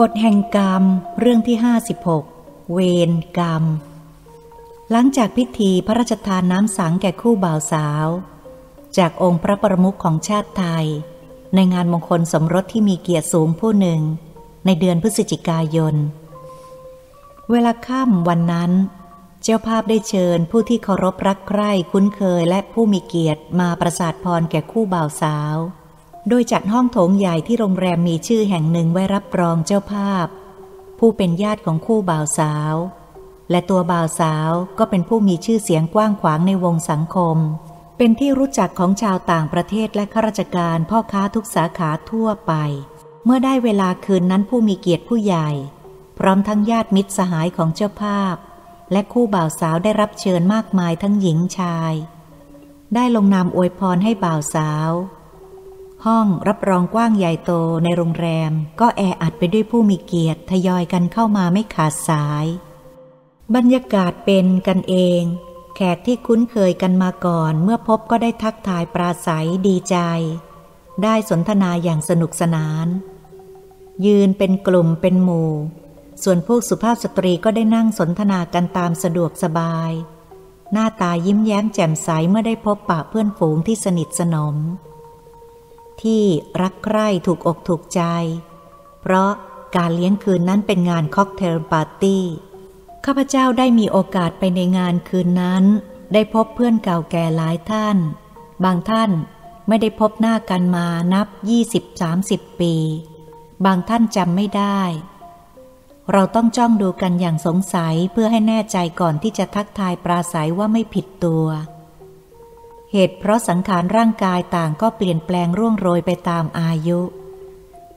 [0.00, 0.82] กฎแห่งกรรม
[1.20, 2.24] เรื่องที่ห้าสิบหก
[2.72, 2.78] เว
[3.08, 3.64] รกรรม
[4.90, 8.06] หลังจากพิธีพระราชทานน้ำสังแก่คู่บ่าวสาว
[8.98, 10.86] จากองค์พระประมุขของชาติไทย
[11.54, 14.00] ในงานมงคลสมรสที่มีเกียรติสูงผู้หนึ่ง
[14.64, 15.94] ในเดือนพฤศจิกายน
[17.50, 18.72] เวลาค่ำวันนั้น
[19.42, 25.56] เจ้าภาพได้เชิญผู้ที่เคารพรักใคร่คุ้นเคยและผู้มีเกียรติมาประสาทพรแก่คู่บ่าวสาว
[26.28, 30.26] โดยจัดห้องโถงใหญ่ที่โรงแรมมีชื่อแห่งหนึ่งไว้รับรองเจ้าภาพ
[30.98, 32.74] ผู้เป็นญาติของคู่บ่าวสาว
[33.50, 37.38] และตัวบ่าวสาวก็เป็นผู้มีชื่อเสียงกว้างขวางในวงสังคม
[37.96, 42.52] เป็นที่รู้จักของชาวต่างประเทศและข้าราชการพ่อค้าทุกสาขาทั่วไป
[43.24, 45.50] เมื่อได้เวลาคืนนั้นผู้มีเกียรติผู้ใหญ่
[46.18, 48.36] พร้อมทั้งญาติมิตรสหายของเจ้าภาพ
[48.92, 51.92] และคู่บ่าวสาวได้รับเชิญมากมายทั้งหญิงชาย
[52.94, 54.90] ได้ลงนามอวยพรให้บ่าวสาว
[56.10, 57.52] ห้องรับรองกว้างใหญ่โต
[57.84, 62.46] ในโรงแรม ก็แออัดไปด้วยผู้มีเกียรติทยอยกันเข้ามาไม่ขาดสาย
[63.54, 65.22] บรรยากาศเป็นกันเอง
[65.74, 69.96] แขกที่คุ้นเคยกันมาก่อน เมื่อพบก็ได้ทักทายปราศัยดีใจ
[71.02, 72.86] ได้สนทนาอย่างสนุกสนาน
[74.06, 75.52] ยืนเป็นกลุ่มเป็นหมู่
[76.22, 79.92] ส่วนพวกสุภาพสตรีก็ได้นั่งสนทนากันตามสะดวกสบาย
[80.72, 84.56] หน้าตายิ้มแย้มแจ่มใสเมื่อได้พบปะเพื่อนฝูงที่สนิทสนม
[86.02, 86.24] ที่
[86.62, 88.02] รักใคร่ถูกอกถูกใจ
[89.00, 89.30] เพราะ
[89.76, 92.24] การเลี้ยงคืนนั้นเป็นงานค็อกเทลปาร์ตี้
[93.04, 95.64] ข้าพเจ้าได้มีโอกาสไปในงานคืนนั้น
[96.12, 97.96] ได้พบเพื่อนเก่าแก่หลายท่าน
[98.64, 99.10] บางท่าน
[99.68, 101.26] ไม่ได้พบหน้ากันมานับ
[101.94, 102.74] 20-30 ปี
[103.64, 104.80] บางท่านจำไม่ได้
[106.12, 111.46] เราต้องจ้องดูกันอย่างสงสัยเพื่อให้แน่ใจก่อนที่จะทักทายปราศัยว่าไม่ผิดตัว
[112.96, 117.00] เหตุเพราะสังขารร่างกายต่างก็เปลี่ยนแปลงร่วงโรยไปตามอายุ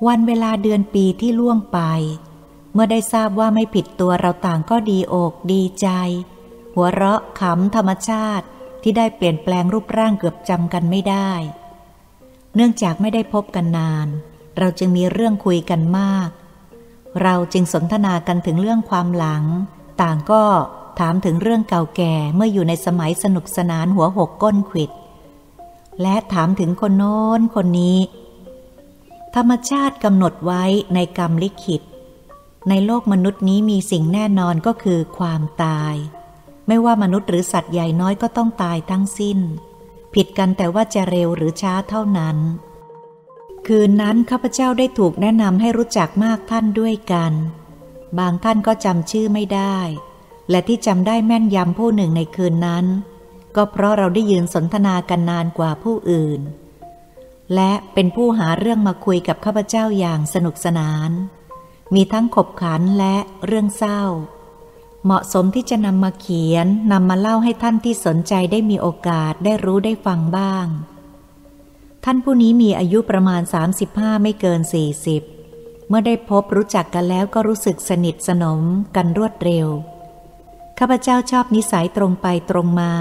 [0.08, 1.80] วันเวลาเดือนปีที่ล่วงไป
[2.74, 5.88] เมื่อได้ทราบว่าไม่ผิดตัวเราต่างก็ดีอกดีใจ
[6.75, 8.46] หัวเราะขำธรรมชาติ
[8.81, 11.31] ที่ได้เปลี่ยนแปลงรูปร่างเกือบจำกันไม่ได้
[12.56, 14.07] เนื่องจากไม่ได้พบกันนาน
[14.57, 16.30] เราจึงมีเรื่องคุยกันมาก
[17.22, 19.44] เราจึงสนทนากันถึงเรื่องความหลัง
[20.02, 20.44] ต่างก็
[21.00, 24.91] ถามถึงเรื่องเก่าแก่เมื่ออยู่ในสมัยสนุกสนานหัวหกก้นขิด
[26.02, 28.00] และถามถึงคนโน้นคนนี้
[29.36, 30.63] ธรรมชาติกำหนดไว้
[30.94, 31.81] ในกรรมลิขิต
[32.69, 35.96] ในโลกมนุษย์นี้มีสิ่งแน่นอนก็คือความตาย
[36.68, 39.40] ไม่ว่ามนุษย์หรือสัตว์ใหญ่น้อยก็ต้องตายทั้งสิ้น
[40.13, 42.38] ผิดกันแต่ว่าจะเร็วหรือช้าเท่านั้น
[43.68, 47.34] คืนนั้นข้าพเจ้าได้ถูกแนะนำให้รู้จักมากท่านด้วยกัน
[48.19, 49.78] บางท่านก็จำชื่อไม่ได้
[50.50, 52.85] และที่จำได้แม่นยำผู้หนึ่งในคืนนั้น
[53.56, 56.41] ก็เพราะเราได้ยืนสนทนากันนานกว่าผู้อื่น
[57.56, 61.12] และเป็นผู้หาเรื่องมาคุยกับข้าพเจ้าอย่างสนุกสนาน
[61.94, 63.16] มีทั้งขบขันและ
[63.46, 64.02] เรื่องเศร้า
[65.06, 70.66] เหมาะสมที่จะนำมาเขียนนำมาเล่าให้ท่านที่สนใจได้มีโอกาสได้รู้ได้ฟังบ้าง
[72.06, 73.41] ท่านผู้นี้มีอายุประมาณ
[73.84, 74.62] 35 ไม่เกิน
[75.25, 78.62] 40เมื่อได้พบรู้จักกันแล้วก็รู้สึกสนิทสนม
[78.96, 79.68] กันรวดเร็ว
[80.79, 82.93] ข้าพเจ้าชอบนิสัยตรงไปตรงมา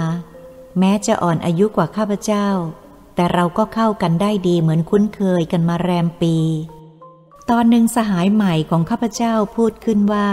[0.79, 2.47] แม้จะอ่อนอายุกว่าข้าพเจ้า
[3.15, 6.35] แต่เราก็เข้ากันได้ดีเหมือนคุ้นเคยกันมาแรมปี
[7.49, 10.29] ตอนหนึ่งสหายใหม่ของข้าพเจ้าพูดขึ้นว่า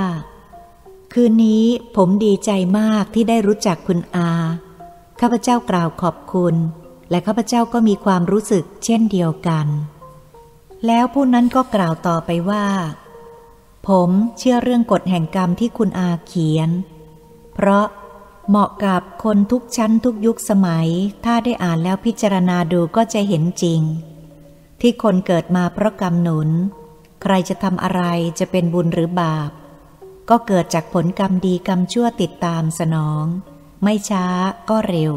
[1.12, 1.64] คืนนี้
[1.96, 4.30] ผมดีใจมากที่ได้รู้จักคุณอา
[5.20, 6.54] ข้าพเจ้ากล่าวขอบคุณ
[7.10, 9.66] และข้าพเจ้าก็มีความรู้สึกเช่นเดียวกัน
[10.86, 12.66] แล้วผู้นั้นก็กล่าวต่อไปว่า
[13.88, 16.70] ผมเชื่อเรื่องกฎแห่งกรรมที่คุณอาเขียน
[17.54, 17.86] เพราะ
[18.48, 20.88] เหมาะกับคนทุกชั้นทุกยุคสมัย
[21.24, 23.80] ถ้าได้อ่านแล้วพิจารณาดูก็จะเห็นจริง
[24.80, 26.50] ที่คนเกิดมาเพราะกรรมหนุน
[27.22, 28.02] ใครจะทำอะไร
[28.38, 29.50] จะเป็นบุญหรือบาป
[30.30, 33.24] ก็เกิดจากผลกรรมดีกรรมชั่วติดตามสนอง
[33.82, 34.26] ไม่ช้า
[34.70, 35.12] ก็เร็ว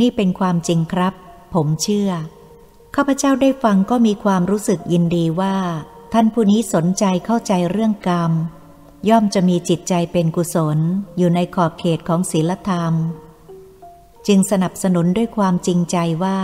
[0.00, 1.14] นี่เป็นความจริงครับ
[1.54, 2.10] ผมเชื่อ
[2.94, 5.56] ข้าพเจ้าได้ฟังก็มีความรู้สึกยินดีว่า
[6.12, 8.32] ท่านผู้นี้สนใจเข้าใจเรื่องกรรม
[9.08, 10.78] ย่อมจะมีจิตใจเป็นกุศล
[11.18, 12.94] อยู่ในขอบเขตของศีลธรรม
[14.26, 16.40] จึงสนับสนุนด้วยความจริงใจว่า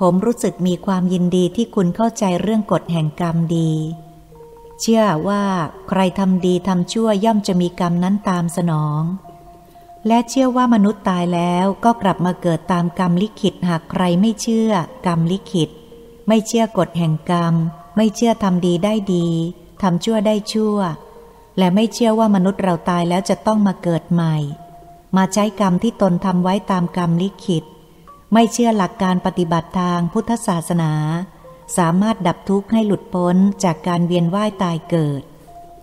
[0.00, 3.72] ผมรู้สึกมีความยินดีที่คุณเข้าใจเรื่องกฎแห่งกรรมดี
[4.80, 5.44] เชื่อว่า
[5.88, 9.02] ใครทำดีทำชั่วย่อมจะมีกรรมนั้นตามสนอง
[10.06, 14.70] และเชื่อว่ามนุษย์ตายแล้วก็กลับมาเกิดตามกรรมลิขิตหากใครไม่เชื่อ
[15.06, 15.70] กรรมลิขิต
[16.28, 17.54] ไม่เชื่อกฎแห่งกรรม
[17.96, 19.28] ไม่เชื่อทำดีได้ดี
[19.82, 20.78] ทำชั่วได้ชั่ว
[21.58, 24.36] และไม่เชื่อว่ามนุษย์เราตายแล้วจะต้องมาเกิดใหม่
[25.16, 27.64] มาใช้กรรมที่ตนทำไว้ตามกรรมลิขิต
[28.32, 30.92] ไม่เชื่อหลักการปฏิบัติทางพุทธศาสนา
[31.76, 35.22] สามารถดับทุกข์ให้หลุดพ้นจากการเวียนว่ายตายเกิด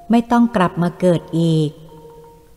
[0.09, 1.69] ไม่ต้องกลับมาเกิดอีก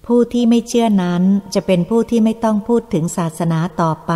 [0.06, 1.22] ผู้ที่ไม่เชื่อนั้น
[1.54, 4.14] จะเป็นผู้ที่ไม่ต้องพูดถึงศาสนาต่อไป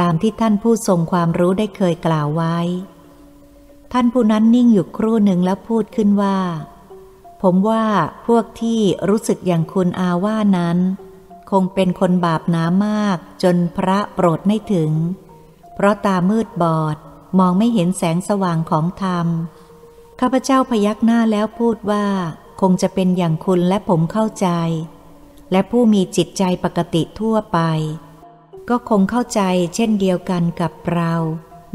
[0.00, 2.58] ตามที่ท่านผู้ทรงความรู้ได้เคยกล่าวไว้
[3.92, 6.38] ท่านผู้นั้นนิ่งอยู่ครู่หนึ่งแล้วพูดขึ้นว่า
[7.46, 7.86] ผมว่า
[8.26, 10.78] พวกที่รู้สึกอย่างคุณอาว่านั้น
[11.50, 14.92] คงเป็นคนบาปหนามากจนพระโปรดไม่ถึง
[15.74, 16.96] เพราะตามืดบอด
[17.38, 19.26] มองไม่เห็นแสงสว่างของธรรม
[20.20, 22.06] ข้าพเจ้าพยักหน้าแล้วพูดว่า
[22.60, 24.48] คงจะเป็นอย่างคุณและผมเข้าใจ
[25.52, 27.58] และผู้มีจิตใจปกติทั่วไป
[28.68, 29.42] ก็คงเข้าใจ
[29.74, 31.12] เช่นเดียวกันกับเรา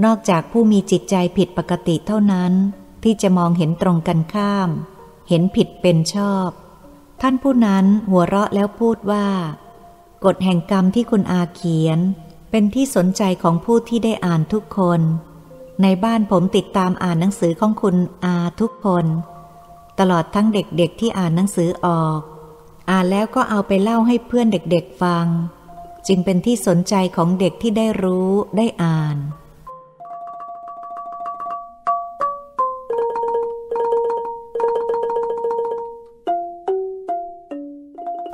[0.04, 2.54] นอกจากผู้มีจิตใจผิดปกติเท่านั้น
[3.04, 4.70] ที่จะมองเห็นตรงกันข้าม
[5.30, 6.50] เห็นผิดเป็นชอบ
[7.22, 9.28] ท่านผู้นั้นหัวเราะแล้วพูดว่า
[10.26, 12.00] กฎแห่งกรรมที่คุณอาเขียน
[12.52, 15.02] เป็นที่สนใจของผู้ที่ได้อ่านทุกคน
[15.82, 19.06] ในบ้านผมติดตามอ่านหนังสือของคุณอาทุกคน
[20.00, 22.20] ตลอดทั้งเด็กๆที่อ่านหนังสือออก
[22.90, 25.26] อ่านแล้วก็เอาไปเล่าให้เพื่อนเด็กๆฟัง
[26.08, 29.18] จึงเป็นที่สนใจของเด็กที่ได้รู้ได้อ่าน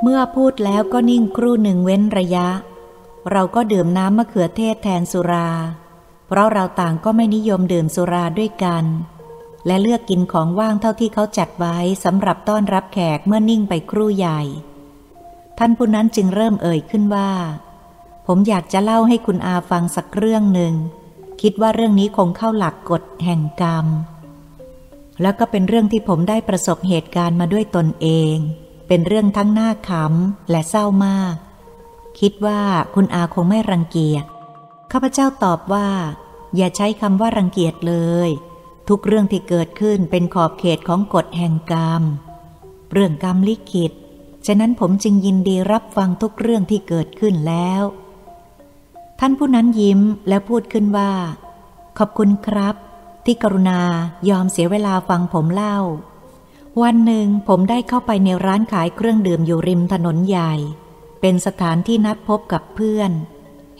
[0.07, 2.47] เมื่อพูดแล้วก็นิ่งครู่หนึ่งเว้นระยะ
[3.31, 5.49] เราก็ดื่มน้ำมะเขือเทศแทนสุรา
[6.27, 8.85] เพราะเราต่างก็ไม่นิยมดื่มสุราด้วยกัน
[9.65, 14.41] และเลือกกินของว่างเท่าที่เขาจัดไว้สำหรับต้อนรับแขกเมื่อนิ่งไปครู่ใหญ่
[15.57, 17.31] ท่านผู้นั้นจึงเริ่มเอ่ยขึ้นว่า
[18.27, 20.73] ผมอยากจะเล่าให้คุณอาฟังสักเรื่องหนึ่ง
[21.41, 23.85] คิดว่าเรื่องนี้คงเข้าหลักกฎแห่งกรรม
[25.21, 28.37] แล้วก็เป็นเรื่องที่ผมได้ประสบเหตุการณ์มาด้วยตนเอง
[28.87, 31.35] เป็นเรื่องทั้งน่าขำและเศร้ามาก
[32.19, 32.61] คิดว่า
[32.95, 34.25] คุณอาคงไม่รังเกียจ
[34.91, 35.89] ข้าพเจ้าตอบว่า
[36.55, 37.95] อย่าใช้คำว่ารังเกียจเล
[38.27, 38.29] ย
[38.89, 42.03] ทุกเรื่องที่เกิดขึ้นเป็นขอบเขตของกฎแห่งกรรม
[42.91, 43.91] เรื่องกรรมลิขิต
[44.45, 47.83] ฉะนั้นผมจึงยินดีรับฟังทุกเรื่องที่เกิดขึ้นแล้ว
[49.19, 51.11] ท่านผู้นั้นยิ้มแล้วพูดขึ้นว่า
[51.97, 52.75] ขอบคุณครับ
[53.25, 53.79] ที่กรุณา
[54.29, 55.77] ยอมเสียเวลาฟังผมเล่า
[56.83, 60.53] วันหนึ่งผมได้เข้าไปในร้านขายเครื่องดื่มอยู่ริมถนนใหญ่
[61.21, 63.11] เป็นสถานที่นัดพบกับเพื่อน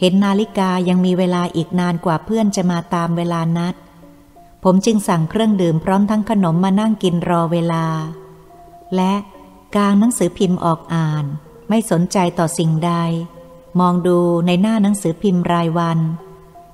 [0.00, 3.74] เห็นนาฬิกายังมีเวลาอีกนานกว่าเพื่อนจะมาตามเวลานัด
[4.64, 7.86] ผมจึงสั่งเครื่องดื่มพร้อมทั้งขนมมานั่งกินรอเวลา
[8.96, 9.14] และ
[9.76, 11.24] กางหนังสือพิมพ์ออกอ่าน
[11.68, 12.92] ไม่สนใจต่อสิ่งใด
[13.80, 15.98] มองดูในหน้าหนังสือพิมพ์รายวัน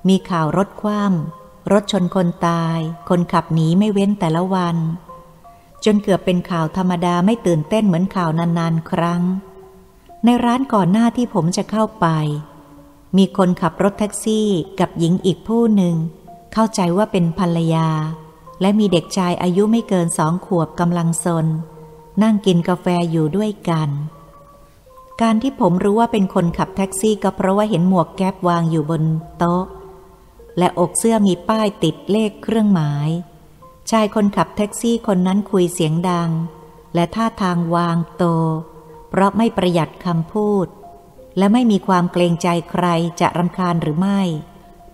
[0.09, 2.79] มีข่าวรถคว่ำรถชนคนตาย
[3.09, 4.77] คนขับหนีไม่เว้นแต่ละวัน
[5.85, 9.23] จนเกือบเป็นข่าวธรรมดาไม่ตื่นเต้นเหมือนข่าวนานๆ ครั้ง
[10.25, 12.07] ในร้านก่อนหน้าที่ผมจะเข้าไป
[13.17, 14.49] มีคนขับรถแท็กซี่
[14.81, 15.95] กับหญิงอีกผู้หนึ่ง
[16.53, 17.89] เข้าใจว่าเป็นภรรยา
[18.61, 21.47] และมีเด็กชายอายุไม่เกินสองขวบกำลังซน
[22.23, 23.89] นั่งกินกาแฟอยู่ด้วยกัน
[25.23, 29.03] การที่ผมรู้ว่าเป็นคนขับแท็กซี่ก็เพราะว่าเห็นหมวกแก๊ปวางอยู่บน
[29.39, 29.65] โต๊ะ
[30.59, 33.09] และอกเสื้อมีป้ายติดเลขเครื่องหมาย
[33.91, 36.31] ชายคนขับแท็กซี่คนนั้นคุยเสียงดัง
[36.95, 38.25] และท่าทางวางโต
[39.11, 40.67] เพราะไม่ประหยัดคำพูด
[41.39, 42.87] และไม่มีความเกรงใจใคร
[43.21, 44.21] จะรำคาญหรือไม่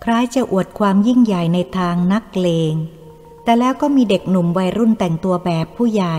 [0.04, 2.74] คล้ายจะอวดความยิ่งใหญ่ในทางนักเลง
[3.44, 6.18] แต่แล้วก็มีเด็กหนุ่มวัยรุ่นแต่งตัวแบบผู้ใหญ่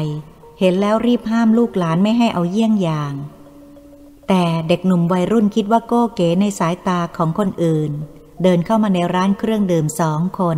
[0.59, 3.13] เห็นแล้วรีบห้ามลูกหลานไม่ให้เอาเยี่ยงอย่าง
[4.27, 7.91] แต่เด็กหนุ่มวัยรุ่นคิดว่าโก้เก๋ในสายตาของคนอื่น
[8.43, 10.57] เดินเข้ามาในร้านเครื่องดื่มสองคน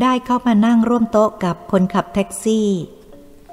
[0.00, 2.68] ได้เข้ามานั่งร่วมโต๊ะกับคนขับแท็กซี่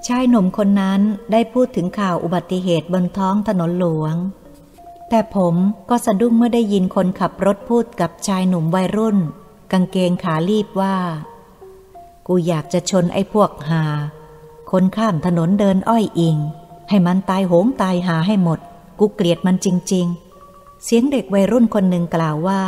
[0.07, 4.15] ชายหนุ่มคนนั้นได้พูดถึงข่าวอุบัติเหตุบนท้องถนนหลวง
[5.09, 5.55] แต่ผม
[5.89, 9.17] ก็สะดุ้งเมื่อได้ยินคนขับรถพูดกับชายหนุ่มวัยรุ่น
[9.71, 10.95] กางเกงขาลีบว่า
[12.27, 13.83] กูอยากจะชนไอ้พวกหา
[14.71, 16.37] คนข้ามถนนเดินอ้อยอิง
[16.89, 18.59] ให้มันตายโหงตายหาให้หมด
[18.99, 20.05] กูเกลียดมันจริง
[20.45, 22.61] ๆ เสียงเด็กวัยรุ่นคนหนึ่งกล่าวว่า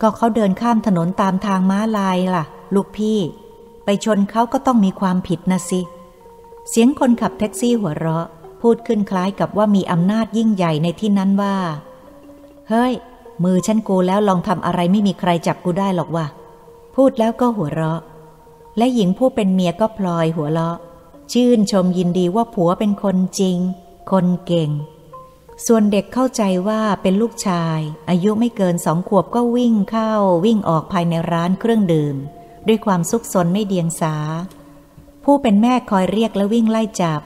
[0.00, 3.18] ก็เขาเดินข้ามถนนตามทางม้าลายล่ะ ลูกพี่
[3.84, 5.80] ไปชนเขาก็ต้องมีความผิดนะสิ
[6.68, 8.26] เสียงคนขับแท็กซี่หัวเราะ
[8.62, 11.56] พูดขึ้นคล้ายกับว่ามีอำนาจยิ่งใหญ่ในที่นั้นว่า
[12.68, 12.92] เฮ้ย
[13.44, 16.26] มือฉันกูแล้วลองทำอะไรไม่มีใครจับกูได้หรอกว่ะ
[16.94, 18.00] พูดแล้วก็หัวเราะ
[18.78, 20.76] และหญิงผู้เป็นเมียก็พลอยหัวเราะ
[21.32, 23.58] ชื่นชมยินดีว่าผัวเป็นคนจริง
[24.10, 24.70] คนเก่ง
[25.66, 27.80] ส่วนเด็กเข้าใจว่าเป็นลูกชาย
[28.10, 30.12] อายุไม่เกินสองขวบก็วิ่งเข้า
[30.44, 32.16] วิ่งออกภายในร้านเครื่องดื่ม
[32.66, 34.16] ด้วยความสุขสนไม่เดียงสา
[35.24, 37.22] ผู้เป็นแม่คอยเรียกและวิ่งไล่จับ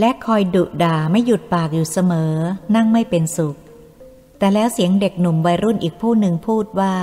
[0.00, 2.34] และคอยดุด่าไม่หยุดปากอยู่เสมอ
[2.74, 3.56] นั่งไม่เป็นสุข
[4.38, 6.94] แต่แล้วเสียงเด็กหนุ่มวัยรุ่นอีกผู้หนึ่งพูดว่า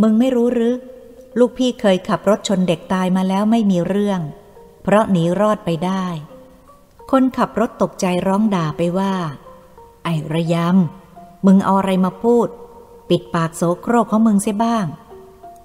[0.00, 0.74] มึงไม่รู้หรือ
[1.38, 4.20] ลูกพี่เคยขับรถชนเด็กตายมาแล้วไม่มีเรื่อง
[4.82, 6.06] เพราะหนีรอดไปได้
[7.10, 9.14] คนขับรถตกใจร้องด่าไปว่า
[10.04, 12.48] ไอ้ระยำมึงเอาอะไรมาพูด
[13.10, 14.86] ปิดปากโสโครกของมึงเสียบ้าง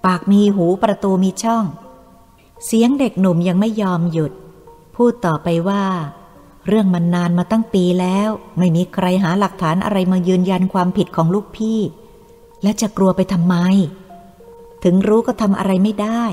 [0.05, 1.65] ปากมีหูประตูมีช่อง
[2.65, 4.31] เสียงเด็กหนุ่มยังไม่ยอมหยุด
[4.95, 5.83] พูดต่อไปว่า
[6.67, 11.79] เรื่องมันนานมาตั้งปีแล้ว ไม่มีใครหาหลักฐานอะไรมายืนยันความผิดของลูกพี่
[12.63, 13.55] และจะกลัวไปทำไม
[14.83, 16.23] ถึงรู้ก็ทำอะไรไม่ได้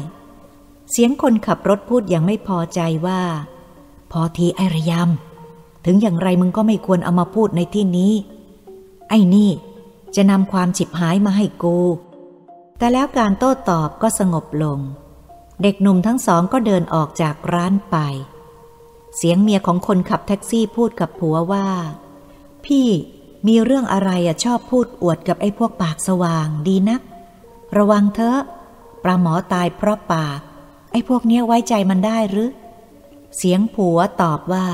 [0.90, 3.22] เสียงคนขับรถพูดอย่างไม่พอใจว่า
[4.12, 8.12] พอทีไอระยำถึงอย่างไรมึงก็ไม่ควรเอามาพูดในที่นี้
[9.08, 9.50] ไอ้นี่
[10.16, 11.78] จะนำความฉิบหายมาให้กู
[12.78, 14.78] แต่แล้วการโต้ตอบก็สงบลง
[15.62, 17.96] เด็กหนุ่มทั้งสองก็เดินออกจากร้านไป
[19.16, 21.68] เสียงเมียของคนขับแท็กซี่พูดกับผัวว่า
[22.64, 22.86] พี่
[23.46, 27.02] มีเรื่องอะไรอะชอบพูดอวดกับไอ้พวกปากสว่างดีนัก
[27.76, 28.40] ระวังเถอะ
[29.02, 30.40] ปลาหมอตายเพราะปาก
[30.92, 32.50] ไอ้พวกเนี้ยไว้ใจมันได้หรือ
[33.36, 34.66] เสียงผัวตอบว่า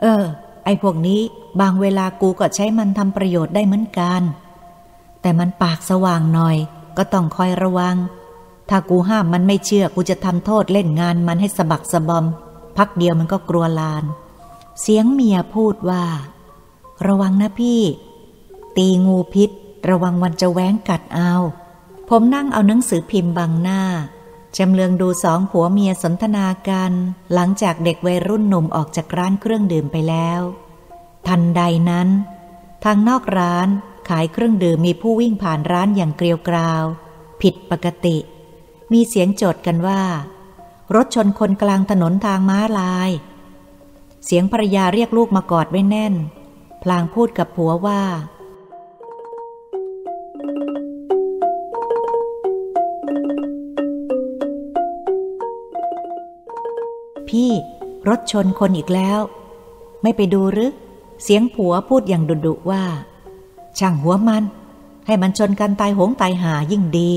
[0.00, 0.24] เออ
[0.64, 1.20] ไอ้พวกนี้
[1.60, 4.22] บางเวลากูก็ใช้มันทำประโยชน์ได้เหมือนกัน
[5.20, 6.56] แต่มันปากสว่างหน่อย
[6.96, 7.96] ก็ต้องคอยระวัง
[8.68, 12.24] ถ้ากูห้ามมันไม่เชื่อกูจะทำโทษเล่นงานมันให้สะบักสะบอม
[12.76, 14.04] พักเดียวมันก็กลัวลาน
[14.80, 16.04] เสียงเมียพูดว่า
[17.06, 17.82] ระวังนะพี่
[18.76, 19.50] ตีงูพิษ
[19.90, 21.32] ระวังวันจะแว้งกัดเอา
[22.08, 23.82] ผมนั่งเอาหนังสือพิมพ์บังหน้า
[24.56, 26.92] จำเลืองดูสองผัวเมียสนทนากัน
[27.34, 30.40] หลังจากเด็กวัยรุ่นหนุ่มออกจากร้านเครื่องดื่มไปแล้ว
[31.26, 32.08] ทันใดนั้น
[32.84, 33.68] ทางนอกร้าน
[34.08, 36.84] ขายเครื่องดื่มมีผู้วิ่งผ่านร้านอย่างเกลียวกราว
[37.42, 38.16] ผิดปกติ
[38.92, 40.02] มีเสียงโจดกันว่า
[40.94, 43.10] รถชนคนกลางถนนทางม้าลาย
[44.24, 46.14] เสียงภรรยาเรียกลูกมากอดไว้แน่น
[46.82, 48.02] พลางพูดกับผัวว่า
[57.28, 57.50] พี่
[58.08, 59.20] รถชนคนอีกแล้ว
[60.02, 60.72] ไม่ไปดูหรือ
[61.22, 62.84] เสียงผัวพูดอย่างดุดุว่า
[63.78, 64.44] ช่างหัวมัน
[65.06, 67.10] ให้มันชนกันตายโหงตายหายิ่งดี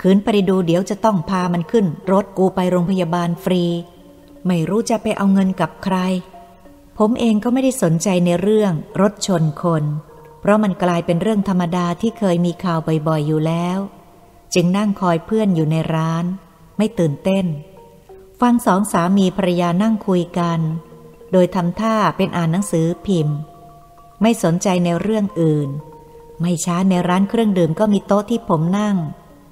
[0.00, 3.64] ขืนไปดูเดี๋ยวจะต้องพามันขึ้น รถกูไปโรงพยาบาลฟรี
[4.46, 5.96] ไม่รู้จะไปเอาเงินกับใคร
[6.98, 9.84] ผมเองก็ไม่ได้สนใจในเรื่องรถชนคน
[10.40, 13.78] เพราะมันกลายเป็นเรื่องธรรมดาที่เคยมีข่าวบ่อยๆอยู่แล้ว
[14.54, 16.24] จึงนั่งคอยเพื่อนอยู่ในร้าน
[16.76, 17.46] ไม่ตื่นเต้น
[18.40, 20.60] ฟังสองสามีภรรยานั่งคุยกัน
[21.32, 23.38] โดยทำท่าเป็นอ่านหนังสือพิมพ์
[24.22, 25.68] ไม่สนใจในเรื่องอื่น
[26.40, 28.96] ไม่ช้าในร้านเครื่องดื่มก็มีโต๊ะที่ผมนั่ง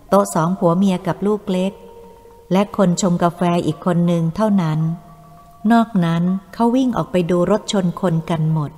[0.09, 1.73] โต๊ะสองผัวเมียกับลูกเล็ก
[2.53, 4.81] และคนชงกาแฟอีกคนหนึ่งเท่านั้น
[5.73, 6.23] นอกนั้น
[6.55, 8.71] เขาวิ่งออกไปดูรถชนคนกันหมด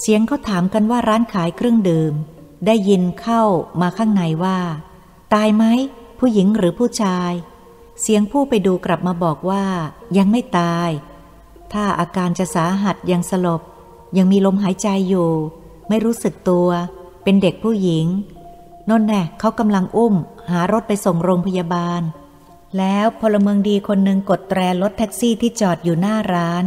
[0.00, 2.14] เสียงเขาถามกันว่าร้านขายเครื่องดื่ม
[2.66, 3.42] ได้ยินเข้า
[3.80, 4.58] มาข้างในว่า
[5.34, 5.64] ตายไหม
[6.18, 7.32] ผู้หญิงหรือผู้ชาย
[8.00, 9.64] เสียงผู้ไปดูกลับมาบอกว่า
[10.16, 10.90] ยังไม่ตาย
[11.72, 13.62] ถ้าอาการจะสาหัสยังสลบ
[14.16, 15.30] ยังมีลมหายใจอยู่
[15.88, 16.68] ไม่รู้สึกตัว
[17.22, 18.06] เป็นเด็กผู้หญิง
[18.88, 20.14] นนแน่เขากำลังอุ้ม
[20.50, 22.02] หารถไปส่งโรงพยาบาล
[22.78, 26.64] แล้วพลเมืองดีคนหนึ่งกดแตรรถแท็กซี่ที่จอดอยู่หน้าร้าน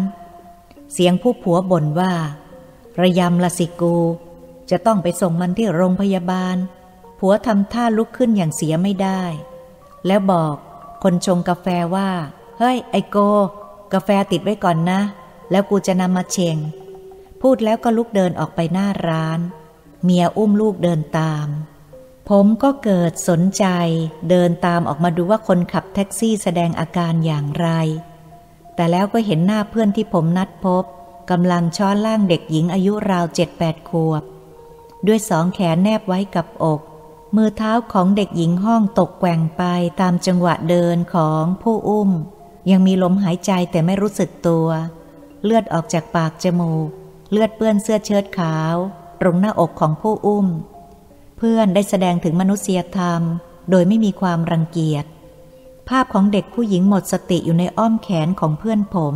[0.93, 2.13] เสียงผู้ผัวบ่นว่า
[3.01, 3.97] ระยำละสิกู
[4.69, 6.55] จะต้องไปส่งมันที่โรงพยาบาล
[7.19, 9.21] ผัวทำท่าลุกขึ้นอย่างเสียไม่ได้
[10.07, 10.55] แล้วบอก
[11.03, 12.09] คนชงกาแฟว่า
[12.59, 13.17] เฮ้ย ไอโก
[13.93, 14.99] กาแฟติดไว้ก่อนนะ
[15.51, 16.57] แล้วกูจะนำมาเชง
[17.49, 19.39] พูดแล้วก็ลุกเดินออกไปหน้าร้าน
[20.03, 21.47] เมียอุ้มลูกเดินตาม
[22.29, 23.65] ผมก็เกิดสนใจ
[24.29, 27.67] เดินตามออกมาดูว่าคนขับแท็กซี่แสดงอาการอย่างไร
[28.75, 30.83] แต่แล้วก็เห็นหน้าเพื่อนที่ผมนัดพบ
[31.31, 34.23] กำลังช้อนล่างเด็กหญิงอายุราวเจ็ดแปดขวบ
[35.07, 36.81] ด้วยสองแขนแนบไว้กับอก
[37.35, 39.63] มือเท้าของเด็กหญิงห้องตกแกว่งไป
[40.01, 42.09] ตามจังหวะเดินของผู้อุ้ม
[42.71, 44.67] ยังมีลมหายใจแต่ไม่รู้สึกตัว
[45.43, 46.91] เลือดออกจากปากจมูก
[47.31, 48.75] เลือดเปื้อนเสื้อเชิ้ตขาว
[49.21, 50.47] ตรงหน้าอกของผู้อุ้ม
[51.37, 53.21] เพื่อนได้แสดงถึงมนุษยธรรม
[53.69, 55.05] โดยไม่มีความรังเกียจ
[55.89, 59.15] ภาพของเด็กผู้หญิงหมดสติอยู่ในอ้อมแขนของเพื่อนผม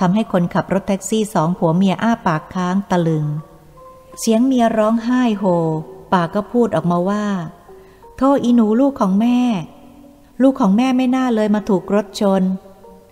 [0.00, 3.26] ทำให้คนขับรถแท็กซี่สองผัวเมียอ้าปากค้างตะลึง
[4.18, 5.44] เสียงเมียร้องไห้โฮ
[6.12, 7.26] ปากก็พูดออกมาว่า
[8.16, 9.40] โทษอีหนูลูกของแม่
[10.42, 12.42] ลูกของแม่ไม่น่าเลยมาถูกรถชน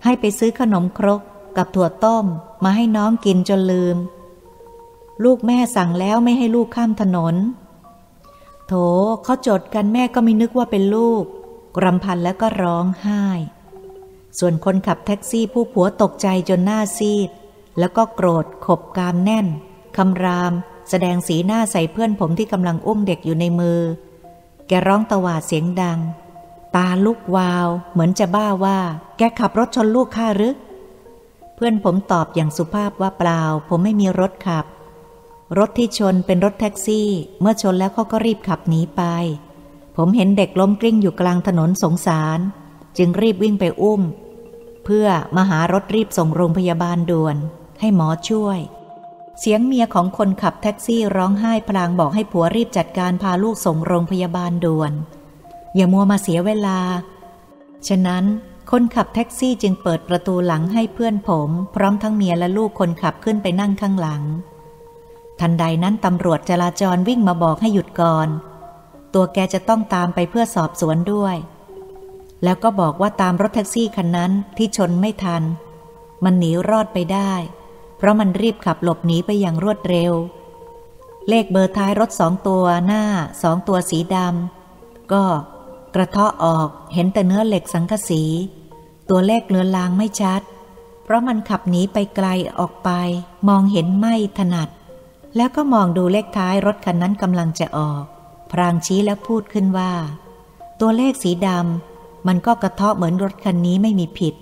[0.04, 1.20] ให้ไปซื้อขนมครก
[1.56, 2.24] กับถั่วต้ม
[2.64, 3.96] มาให้น้องกินจนลืม
[5.24, 7.34] ลูกแม่สั่งแล้วไม่ให้ลูกข้ามถนน
[8.66, 8.72] โถ
[9.24, 11.24] เขาจดกันแม่ก็ไม่นึกว่าเป็นลูก
[11.76, 13.24] กรำพันแล้วก็ร้องไห้
[14.38, 17.30] ส่วนคนขับแท็กซี่ผู้ผัวตกใจจนหน้าซีด
[17.78, 19.46] แล้วก็โกรธขบกามแน่น
[19.96, 20.52] คำราม
[20.90, 23.80] แสดงสีหน้าใส่เพื่อนผมที่กำลังอุ้มเด็กอยู่ในมือ
[24.68, 25.98] แกร้องตวาดเสียงดัง
[26.76, 28.78] ตาลุกวาว เหมือนจะบ้าว่า
[29.18, 30.56] แกขับรถชนลูกข้าหรือ
[31.54, 34.64] เพื่อนผมตอบอย่างสุภาพว่าเปล่า ผมไม่มีรถขับ
[35.58, 37.08] รถที่ชนเป็นรถแท็กซี่
[37.40, 39.02] เมื่อชนแล้วเขาก็รีบขับหนีไป
[39.96, 42.38] ผมเห็นเด็กล้มกลิ้งอยู่กลางถนนสงสาร
[42.98, 44.02] จึงรีบวิ่งไปอุ้ม
[44.84, 45.06] เพื่อ
[45.36, 47.36] มาหารถรีบส่งโรงพยาบาลด่วน
[47.80, 48.58] ให้หมอช่วย
[49.40, 54.92] เสียงเมียของคนขับแท็กซี่ร้องไห้พลางบอกให้ผัวรีบจัดการพาลูกส่งโรงพยาบาลด่วน
[55.74, 56.78] อย่ามัวมาเสียเวลา
[57.88, 58.24] ฉะนั้น
[58.70, 64.22] คนขับแท็กซี่จึงเปิดประตูหลังให้เพื่อนผม พร้อมทั้งเมียและลูกคนขับขึ้นไปนั่งข้างหลัง
[65.42, 68.28] ทันใดนั้นตำรวจจราจรวิ่งมาบอกให้หยุดก่อน
[69.14, 71.36] ตัวแกจะต้องตามไปเพื่อสอบสวนด้วย
[72.44, 75.42] แล้วก็บอกว่าตามรถแท็กซี่คันนั้นที่ชนไม่ทัน
[76.24, 77.32] มันหนีรอดไปได้
[77.96, 80.12] เพราะมันรีบขับหลบหนีไปอย่างรวดเร็ว
[81.28, 83.02] เลขเบอร์ท้ายรถสองตัวหน้า
[83.42, 85.24] สองตัวสีดำก็
[85.94, 88.22] กระเทาะออกเห็นแต่เนื้อเหล็กสังกสี
[89.10, 90.42] ตัวเลขเลือนลางไม่ชัด
[91.04, 92.90] เพราะมันขับหนีไปไกลออกไป
[93.48, 94.68] มองเห็นไม่ถนัด
[95.36, 98.04] แล้วก็มองดูเลขท้ายรถคันนั้นกำลังจะออก
[98.50, 99.92] พรางชี้แล้วพูดขึ้นว่า
[100.80, 104.34] ตัวเลขสีดำมันก็กระเทาะเหมือนรถคันนี้ไม่มีผิด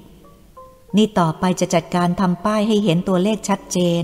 [0.96, 4.02] นี่ต่อไปจะจัดการทำป้ายให้เห็นตัวเลขชัดเจน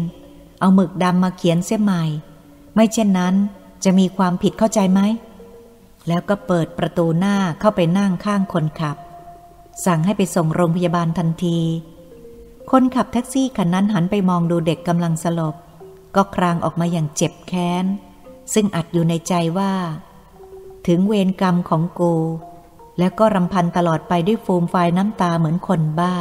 [0.60, 2.02] เอาหมึกดำมาเขียนเส้นใหม่
[2.74, 3.34] ไม่เช่นนั้น
[3.84, 5.00] จะมีความผิดเข้าใจไหม
[6.08, 8.96] แล้วก็เปิดประตูหน้าเข้าไปนั่งข้างคนขับ
[9.86, 11.58] สั่งให้ไปส่งโรงพยาบาลทันที
[12.70, 15.54] คนขับแท็กซี่คันนั้นหันไปมองดูเด็กกำลังสลบ
[16.14, 17.86] ก็ครางออกมาอย่างเจ็บแค้น
[18.54, 19.72] ซึ่งอัดอยู่ในใจว่า
[20.86, 22.14] ถึงเวรกรรมของกู
[22.98, 26.14] แล้วก็รำพันตลอดไปด้วยฟูมไฟน้ำตาเหมือนคนบ้า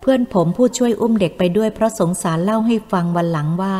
[0.00, 3.78] เพื่อนผมผู้ช่วยอุ้มเด็กไปด้วยเพราะสงสารเล่าให้ฟังวันหลังว่า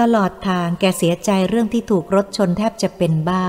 [0.00, 3.46] ตลอดทางแกเสียใจเรื่องที่ถูกรถชนแทบจะเป็นบ้า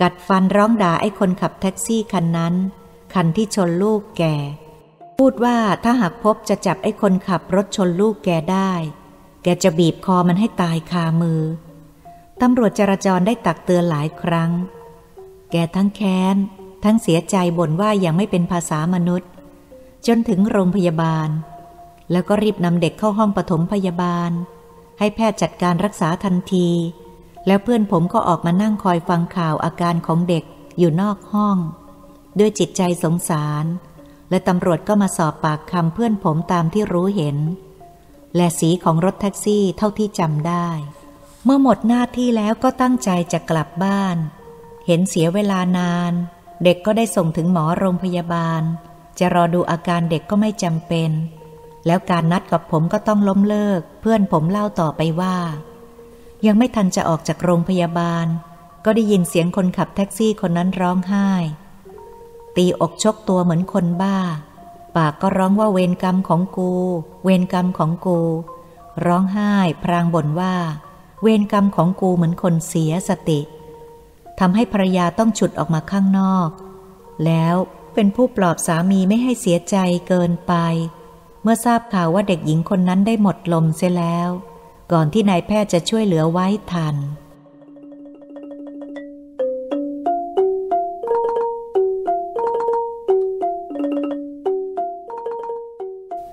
[0.00, 2.54] กัดฟันร้องด่าไอ้คนขับแท็กซี่คันนั้น
[3.14, 4.22] คันที่ชนลูกแก
[5.18, 8.72] พูดว่าถ้าหากพบจะจับไอ้คนขับรถชนลูกแกได้
[9.44, 11.42] แกจะบีบคอมันให้ตายคามือ
[12.40, 14.50] ตำรวจจราจรได้ตักเตือนหลายครั้ง
[15.50, 16.36] แกทั้งแค้น
[16.84, 19.30] ทั้งเสียใจบ่นว่าอยังไม่เป็นภาษามนุษย์
[20.06, 21.28] จนถึงโรงพยาบาล
[22.10, 24.30] แล้วก็รีบนำเด็กเข้าห้องปฐมพยาบาล
[24.98, 26.68] ให้แพทย์จัดการรักษาทันที
[27.46, 30.44] แล้วเพื่อนผมก็ออกมานั่งคอยฟังข่าวอาการของเด็ก
[30.78, 31.56] อยู่นอกห้อง
[32.38, 33.64] ด้วยจิตใจสงสาร
[34.30, 37.36] และตำรวจก็มาสอบปากคำเพื่อนผมตามที่รู้เห็น
[38.36, 40.68] และสีของรถแท็กซี่เท่าที่จำได้
[41.44, 44.16] เมื่อหมดหน้าที่แล้วก็ตั้งใจจะกลับบ้าน
[44.86, 46.12] เห็นเสียเวลานาน
[46.64, 48.62] เด็กก็ได้ส่งถึงหมอโรงพยาบาล
[49.18, 51.10] จะรอดูอาการเด็กก็ไม่จำเป็น
[51.86, 55.36] แล้วการนัดกับผมก็ต้องล้มเลิก เพื่อนผมเล่าต่อไปว่า
[56.46, 58.26] ยังไม่ทันจะออกจากโรงพยาบาล
[58.84, 61.30] ก็ได้ยินเสียงคนขับแท็กซี่คนนั้นร้องไห้
[62.56, 64.18] ตีอกชกตัวเหมือนคนบ้า
[64.96, 66.72] ปากก็ร้องว่าเวรกรรมของกู
[67.24, 68.20] เวรกรรมของกู
[69.06, 69.52] ร้องไห้
[69.82, 70.54] พรางบ่นว่า
[71.22, 73.40] เวรกรรมของกูเหมือนคนเสียสติ
[74.38, 76.48] ทำให้ภรรยาต้องฉุดออกมาข้างนอก
[77.24, 77.54] แล้ว
[77.94, 79.76] เป็นผู้ปลอบสามีไม่ให้เสียใจ
[80.08, 80.54] เกินไป
[81.42, 84.28] เมื่อทราบข่าวว่าเด็กหญิงคนนั้นได้หมดลมเสียแล้ว
[84.92, 86.96] ก่อนที่นายแพทย์จะช่วยเหลือไว้ทัน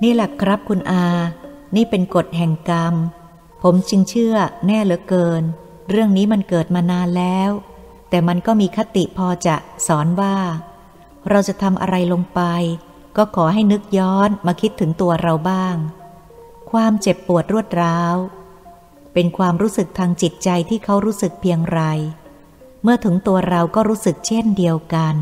[0.03, 1.05] นี่แหละครับคุณอา
[1.75, 2.95] นี่เป็นกฎแห่งกรรม
[3.63, 4.35] ผมจึงเชื่อ
[4.65, 5.43] แน่เหลือเกิน
[5.89, 7.51] เรื่องนี้มันเกิดมานานแล้ว
[8.09, 9.55] แต่มันก็มีคติพอจะ
[9.87, 10.37] สอนว่า
[11.29, 12.41] เราจะทำอะไรลงไป
[13.17, 15.75] ก็ขอให้นึกย้อนมาคิดถึงตัวเราบ้าง
[16.71, 18.15] ความเจ็บปวดรวดร้าว
[19.13, 21.81] เป็นความรู้สึกทางจิตใจที่เขารู้สึกเพียงไร
[22.83, 25.15] เมื่อถึงตัวเราก็รู้สึกเช่นเดียวกัน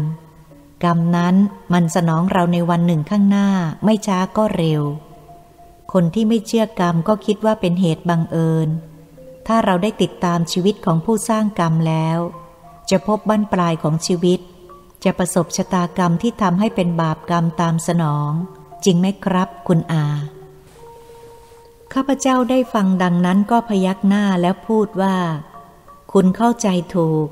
[0.83, 1.35] กรรมนั้น
[1.73, 3.49] มันสนองเราในวันหนึ่งข้างหน้า
[3.85, 4.83] ไม่ช้าก็เร็ว
[5.93, 8.69] คนที่ไม่เชื่อกรรมก็คิดว่าเป็นเหตุบังเอิญ
[9.47, 12.19] ถ้าเราได้ติดตามชีวิตของผู้สร้างกรรมแล้ว
[12.89, 14.39] จะพบบั้นปลายของชีวิต
[15.03, 18.31] จะประสบชะตากรรมที่ทำให้เป็นบาปกรรมตามสนอง
[18.85, 20.05] จริงไหมครับคุณอา
[21.93, 25.15] ข้าพเจ้าได้ฟังดังนั้นก็พยักหน้าแล้วพูดว่า
[26.13, 27.27] คุณเข้าใจถูก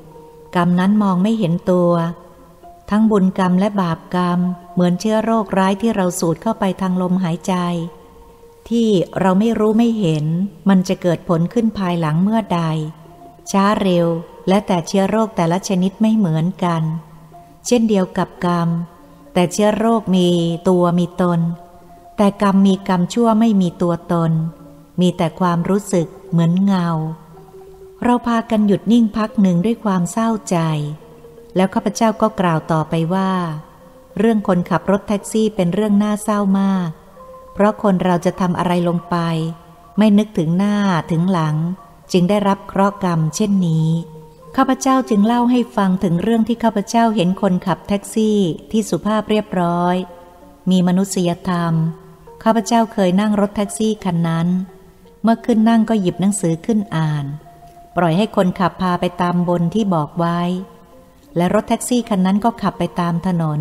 [0.56, 1.92] กรรมนั้นมองไม่เห็นตัว
[2.90, 4.40] ทั้งบุญกรรมและบาปกรรม
[4.72, 7.54] เหมือนเชื้อโรคร้ายที่เราสูดเข้าไปทางลมหายใจ
[8.68, 8.88] ที่
[9.20, 10.24] เราไม่รู้ไม่เห็น
[10.68, 12.60] มันจะเกิดผลขึ้นภายหลังเมื่อใด
[13.50, 14.06] ช้าเร็ว
[14.48, 16.82] และแต่เชื้อโรคแต่ละชนิดไม่เหมือนกัน
[17.66, 18.68] เช่นเดียวกับกรรม
[19.32, 20.28] แต่เชื้อโรคมี
[20.68, 21.40] ตัวมีตน
[22.16, 24.32] แต่กรรมมีกรรมชั่วไม่มีตัวตน
[25.00, 26.88] มีแต่ความรู้สึกเหมือนเงา
[28.04, 30.58] เราพากันหยุดนิ่งพักหนึ่งด้วยความเศร้าใจ
[31.56, 33.30] แล้วข้าพเจ้าก็กล่าวต่อไปว่า
[34.18, 36.90] เรื่องคนขับรถแท็กซี่เป็นเรื่องน่าเศร้ามาก
[37.54, 39.16] เพราะคนเราจะทำอะไรลงไป
[39.98, 40.76] ไม่นึกถึงหน้า
[41.10, 41.56] ถึงหลัง
[42.12, 43.88] จึงได้รับเคราะห์กรรมเช่นนี้
[44.56, 48.38] ข้าพเจ้าจึงเล่าให้ฟังถึงเรื่องที่ข้าพเจ้าเห็นคนขับแท็กซี่
[48.70, 49.96] ที่สุภาพเรียบร้อย
[50.70, 51.72] มีมนุษยธรรม
[52.42, 54.48] ข้าพเจ้าเคยนั่งรถแท็กซี่คันนั้น
[55.22, 57.24] เมื่อขึ้นนั่งก็หยิบหนังสือขึ้นอ่าน
[57.96, 60.40] ปล่อยให้คนขับพาไปตามบนที่บอกไว้
[61.38, 63.60] และรถแท็กซี่คันนั้นก็ขับไปตามถนน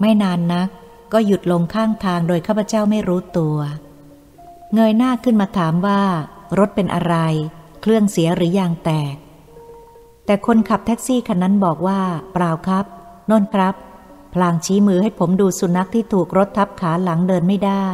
[0.00, 0.68] ไม่นานนัก
[1.12, 3.58] ก็หยุดลงข้างทางโดยข้าพเจ้าไม่รู้ตัว
[4.74, 6.02] เงยหน้าขึ้นมาถามว่า
[6.58, 7.16] รถเป็นอะไร
[7.80, 9.16] เครื่องเสียหรือยางแตก
[10.26, 12.00] แต่คนขับแท็กซี่คันนั้นบอกว่า
[12.32, 12.86] เปล่าครับ
[13.30, 13.74] นนครับ
[14.34, 17.86] พลางชี้มือให้ผมดูสุนัขที่ถูกรถทับขาหลังเดินไม่ได้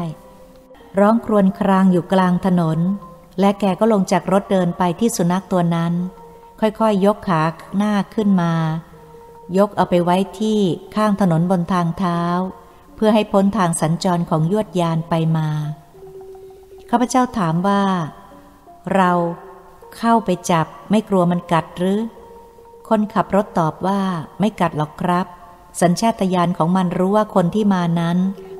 [0.99, 2.79] ร้องครวญครางอยู่กลางถนน
[3.41, 5.93] และแกก็ลงจากรถเดินไปที่สุนัขตัวนั้น
[6.61, 7.43] ค่อยๆยยกขา
[7.77, 8.53] หน้าขึ้นมา
[9.59, 10.61] ยกเอาไปไว้ที่
[10.97, 12.23] ข้างถนนบนทางเท้า
[12.97, 15.49] เพื่อให้พ้นทางสัญจรของยวดยานไปมา
[16.91, 17.83] ข้าพเจ้าถามว่า
[18.95, 19.13] เรา
[19.97, 22.01] เข้าไปจับไม่กลัวมันกัดหรือ
[22.89, 24.01] คนขับรถตอบว่า
[24.41, 25.27] ไม่กัดหรอกครับ
[25.81, 28.19] สัญชาตญาณของมันรู้ว่าคนที่มานั้น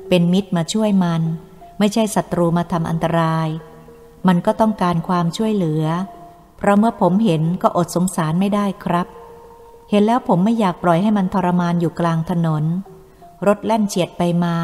[0.09, 1.21] เป็นมิตรมาช่วยมัน
[1.79, 3.47] ไม่ใช่ศัตรูมาทำอันตราย
[4.27, 5.85] มันก็ต้องการความช่วยเหลือ
[6.57, 9.07] เพราะเมื่อผมเห็นก็อดสงสารไม่ได้ครับ
[9.91, 12.63] เห็นแล้วผมไม่อยากปล่อยให้มันทรมานอยู่กลางถนน
[13.47, 14.55] รถแล่นเฉียดไปมา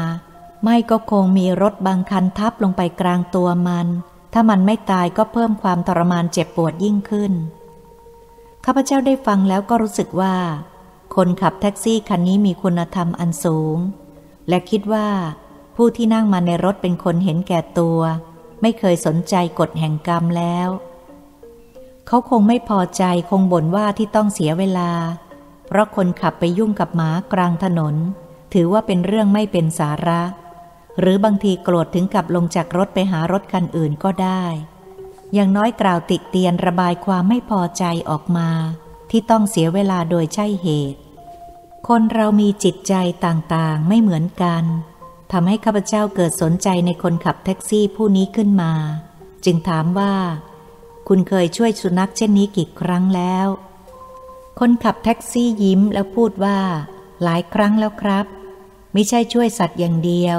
[0.62, 3.86] ไม่ก็คงมีรถบางคันทับลงไปกลางตัวมัน
[4.32, 7.32] ถ้ามันไม่ตายก็เพิ่มความทรมานเจ็บปวดยิ่งขึ้น
[8.64, 10.34] ข้าพเจ้าได้ฟังแล้วก็รู้สึกว่า
[11.14, 13.76] คนขับแท็กซี่คันนี้มีคุณธรรมอันสูง
[14.48, 15.08] และคิดว่า
[15.76, 18.00] ผู้ที่นั่งมาในรถเป็นคนเห็นแก่ตัว
[18.62, 20.68] ไม่เคยสนใจกฎแห่งกรรมแล้ว
[22.10, 24.90] เขาคงไม่พอใจคงบ่นว่าที่ต้องเสียเวลา
[25.66, 27.94] เพราะคนขับไปยุ่งกับหมากลางถนน
[28.52, 30.22] ถือว่าเป็นเรื่องไม่เป็นสาระ
[31.00, 34.44] หรือบางทีโกรธถึงกับลงจากรถไปหารถคันอื่นก็ได้
[35.34, 38.50] อย่างน้อยกล่าวติเตียนระบายความไม่พอใจออกมา
[39.10, 41.00] ที่ต้องเสียเวลาโดยใช่เหตุ
[41.88, 42.94] คนเรามีจิตใจ
[43.26, 44.64] ต่างๆไม่เหมือนกัน
[45.32, 48.72] ทำให้ข้าพเจ้าเกิดสนใจในคนขับแท็กซี่ผู้นี้ขึ้นมา
[49.44, 50.14] จึงถามว่า
[51.08, 53.48] คุณเคยช่วยสุนัขเช่นนี้กี่ครั้งแล้ว
[54.58, 56.58] คนขับแท็กซี่ยิ้มแล้วพูดว่า
[57.22, 58.26] หลายครั้งแล้วครับ
[58.92, 60.38] ไม่ใช่ช่วยสัตว์อย่างเดียว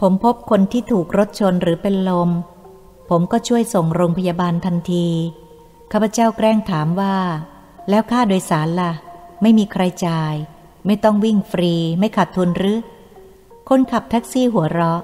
[0.00, 2.30] ผมพบคนที่ถูกรถชนหรือเป็นลม
[3.10, 5.06] ผมก็ช่วยส่งโรงพยาบาลทันที
[5.92, 7.16] ข้าพเจ้าแกล้งถามว่า
[7.88, 8.92] แล้วค่าโดยสารละ่ะ
[9.42, 10.34] ไม่มีใครจ่าย
[10.86, 12.78] ไม่ต้องวิ่งฟรี ไม่ขาดทุนหรือ
[13.68, 15.00] คนขับแท็กซี่หัวเราะ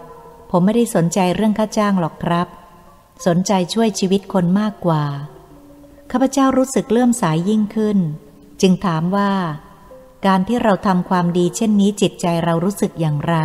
[0.50, 2.48] ผมไม่ได้สนใจเรื่องค่าจ้างหรอกครับ
[3.26, 5.04] สนใจช่วยชีวิตคนมากกว่า
[6.10, 7.98] ข้าพเจ้ารู้สึกเลื่อมสายยิ่งขึ้น
[8.60, 9.32] จึงถามว่า
[10.26, 13.36] การที่เราทำความดีเช่นนี้จิตใจเรารู้สึกอย่างไร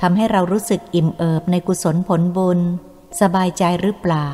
[0.00, 2.60] ทำให้เรารู้สึกอิ่มเอิบในกุศลผลบุญ
[3.20, 4.28] สบายใจหรือเปล่า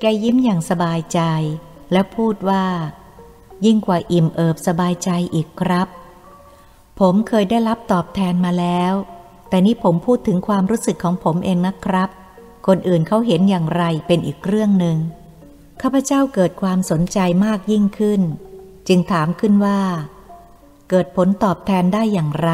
[0.00, 1.20] แกยิ้มอย่างสบายใจ
[1.92, 2.64] และพูดว่า
[3.66, 5.88] ยิ่งกว่าอิ่มเอิบสบายใจอีกครับ
[7.00, 8.92] ผมเคยได้รับตอบแทนมาแล้ว
[9.48, 12.10] แต่นี่ผมพูดถึงความรู้สึกของผมเองนะครับ
[12.66, 14.96] คนอื่นเขาเห็นอย่างไรเป็นอีกเรื่องหนึ่ง
[15.82, 18.20] ข้าพเจ้าเกิดความสนใจมากยิ่งขึ้น
[18.88, 19.80] จึงถามขึ้นว่า
[20.90, 22.52] เกิดผลตอบแทนได้อย่างไร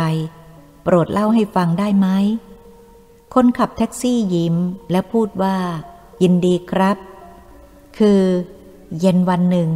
[0.82, 2.08] โปรดเล่าให้ฟังได้ไหม
[3.34, 4.56] คนขับแท็กซี่ยิ้ม
[4.90, 5.56] และพูดว่า
[6.22, 6.96] ยินดีครับ
[7.98, 8.22] คือ
[9.00, 9.70] เย็นวันหนึ่ง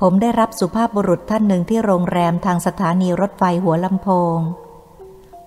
[0.00, 4.38] ผมได้รับสุภาพบุรุษท่านหนึ่งที่โรงแรมทางสถานีรถไฟหัวลำโพง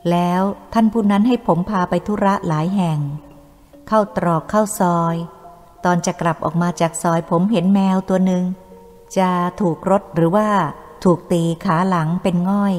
[0.09, 0.41] แล้ว
[0.73, 2.99] ท่านผู้นั้นให้ผมพาไปธุระหลายแห่ง
[3.93, 5.15] เข้าตรอกเข้าซอย
[5.85, 8.43] ตอนจะกลับออกมาจากซอยผมเห็นแมวตัวหนึ่ง
[9.17, 10.49] จะถูกรถหรือว่า
[11.03, 12.75] ถูกตีขาหลังเป็นง่อย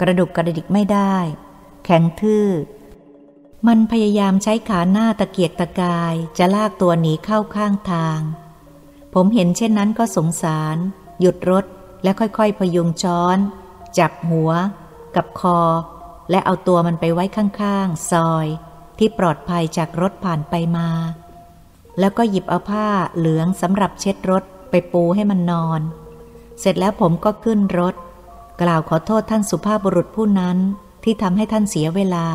[0.00, 1.16] กระดุกกระดิกไม่ได้
[1.84, 2.48] แข็งทื่อ
[3.66, 8.20] มันพยายามใช้ขาหน้าตะเกียกตะกายจะลากตัวหนีเข้าข้างทาง
[9.14, 10.76] ผมเห็นเช่นนั้นก็สงสาร
[11.20, 11.64] หยุดรถ
[12.02, 13.38] และค่อยๆพยุงช้อน
[13.98, 14.50] จับหัว
[15.16, 15.60] กับคอ
[16.30, 18.48] และเอาตัวมันไปไว้ข้างๆ ซอย
[18.98, 20.88] ที่ปลอดภัยจากรถผ่านไปมา
[21.98, 25.80] แล้วก็หยิบเอาผ้าเหลืองสำหรับเช็ดรถไปปูให้มันนอน
[26.60, 27.94] เสร็จแล้วผมก็ขึ้นรถ
[28.62, 30.58] กล่าวขอโทษท่านสุภาพบุรุษผู้นั้น
[31.04, 32.26] ที่ทำให้ท่านเสียเวลา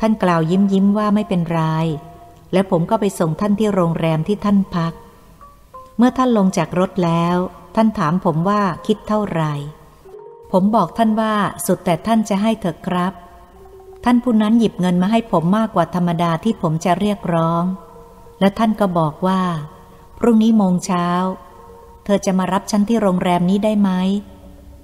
[0.00, 1.62] ท่านกล่าวยิ้มยิ้มว่าไม่เป็นไร
[2.52, 4.92] และผมก็ไปส่งท่านที่โรงแรมที่ท่านพัก
[5.96, 7.36] เมื่อท่านลงจากรถแล้ว
[7.74, 9.54] ท่านถามผมว่าคิดเท่าไหร่
[10.52, 11.34] ผมบอกท่านว่า
[11.66, 13.12] สุดแต่ท่านจะให้เถอะครับ
[14.04, 17.64] ท่านผู้นั้นหยิบเงินมาให้ผมมากกว่าธรรมดาที่ผมจะเรียกร้อง
[18.40, 19.40] และท่านก็บอกว่า
[20.18, 21.08] พรุ่งนี้โมงเช้า
[22.04, 23.90] เธอจะมารับฉันที่โรงแรมนี้ได้ไหม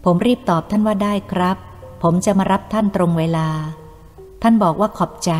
[0.05, 1.57] ผมรีบตอบท่านว่าได้ครับ
[2.03, 3.49] ผมจะมารับท่านตรงเวลา
[4.43, 5.33] ท่านบอกว่าขอบใจ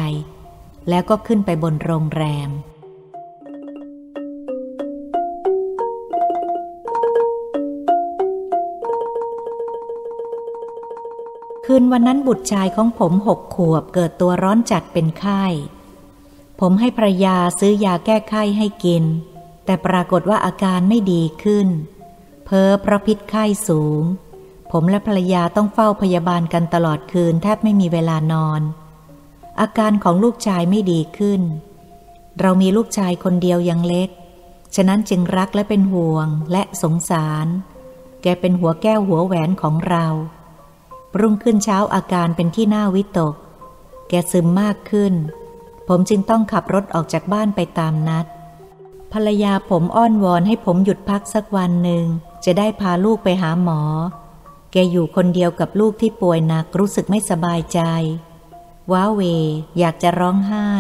[0.89, 2.51] แล้วก็ขึ้นไปบนโรงแรม
[11.71, 15.45] คืนวันนั้นบุตรชายของผมหกขวบเกิดตัวร้อนจัดเป็นไข้
[16.61, 19.05] ผมให้ภรรยาซื้อยาแก้ไข้ให้กิน
[19.65, 21.69] แต่ปรากฏว่าอาการไม่ดีขึ้น
[22.45, 24.03] เพ้อเพราะพิษไข้สูง
[24.73, 28.61] ผมและภรรยาต้องเฝ้าพยาบาลกันตลอดคืนแทบไม่มีเวลานอน
[29.61, 31.43] อาการของลูกชายไม่ดีขึ้น
[32.41, 34.09] เรามีลูกชายคนเดียวยังเล็ก
[34.75, 37.47] ฉะนั้นจึงรักและเป็นห่วงและสงสาร
[38.23, 40.07] แกเป็นหัวแก้วหัวแหวนของเรา
[41.21, 43.35] รุ่งขึ้นเช้าอาการเป็นที่น่าวิตก
[44.09, 45.15] แกซึมมากขึ้น
[45.89, 48.27] ผมจึงต้องขับรถออกจากบ้านไปตามนัด
[49.13, 52.05] ภรรยาผมอ้อนวอนให้ผมหยุดพักสักวันหนึ่ง
[52.45, 53.81] จะได้พาลูกไปหาหมอ
[54.73, 57.81] แกอยู่คนเดียวกับลูกที่ป่วยหนักรู้สึกไม่สบายใจ
[58.93, 59.21] ว้าเว
[59.79, 60.71] อยากจะร้องไห้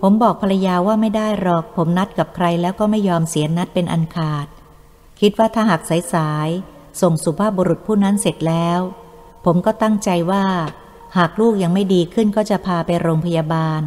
[0.00, 4.46] ผมบอกภรรยาว่าไม่ได้หรอก ผมนัดกับใครแล้วก็ไม่ยอมเสียนัดเป็นอันขาด
[5.20, 5.80] คิดว่าถ้าหาก
[6.14, 8.80] สายๆส่งสุภาพบุรุษผู้นั้นเสร็จแล้ว
[9.48, 10.44] ผมก็ตั้งใจว่า
[11.16, 13.82] หากลูกยังไม่ดีขึ้นก็จะพาไปโรงพยาบาล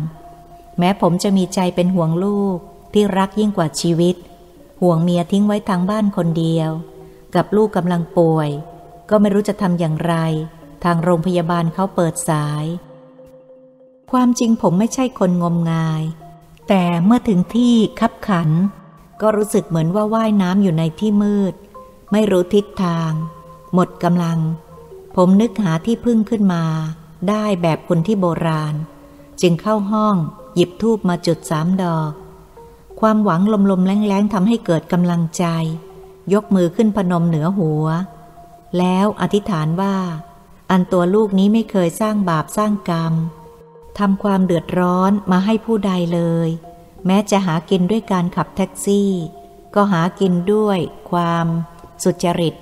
[0.80, 2.58] แม้ผมจะมีใจเป็นห่วงลูก
[2.94, 4.16] ที่รักยิ่งกว่าชีวิต
[4.82, 6.70] ห่วงเมียทิ้งไว้ทางบ้านคนเดียว
[7.36, 8.50] กับลูกกำลังป่วย
[9.10, 10.16] ก็ไม่รู้จะทำอย่างไร
[10.84, 12.66] ทางโรงพยาบาลเขาเปิดสาย
[14.12, 16.04] ความจริงผมไม่ใช่คนงมงาย
[16.70, 18.50] แต่เมื่อถึงที่คับขัน
[19.22, 21.54] ก็รู้สึกเหมือนว่าว่ายน้ำอยู่ในที่มืด
[22.12, 23.12] ไม่รู้ทิศทาง
[23.74, 24.40] หมดกำลัง
[25.22, 26.64] ผมนึกหาที่พึ่งขึ้นมา
[27.30, 28.76] ได้แบบคนที่โบราณ
[29.42, 30.16] จึงเข้าห้อง
[30.56, 32.12] หยิบทูบมาจุดสามดอก
[33.00, 35.46] ความหวังลมๆแรงๆทำให้เกิดกำลังใจ
[36.34, 37.86] ยกมือขึ้นพนมเหนือหัว
[38.78, 39.96] แล้วอธิษฐานว่า
[40.72, 43.14] อันตัวลูกนี้ไม่เคยสร้างบาปสร้างกรรม
[44.00, 46.50] ทำความเดือดร้อนมาให้ผู้ใดเลย
[47.06, 49.12] แม้จะหากินด้วยการขับแท็กซี่
[49.76, 50.78] ก็หากินด้วย
[51.12, 51.46] ความ
[52.04, 52.56] สุจริต